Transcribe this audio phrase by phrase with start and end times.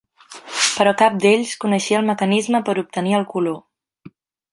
[0.77, 3.61] Però cap d'ells coneixia el mecanisme per obtenir el color.